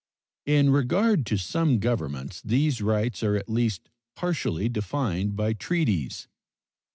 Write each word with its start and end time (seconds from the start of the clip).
In 0.47 0.71
regard 0.71 1.27
to 1.27 1.37
some 1.37 1.77
governments 1.77 2.41
these 2.43 2.81
rights 2.81 3.21
are 3.21 3.35
at 3.35 3.47
least 3.47 3.91
partially, 4.15 4.67
defined 4.67 5.35
by 5.35 5.53
treaties. 5.53 6.27